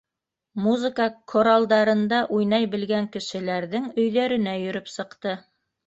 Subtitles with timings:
[0.67, 5.41] Музыка коралдарында уйнай белгән кешеләрҙең өйҙәренә йөрөп сыҡты.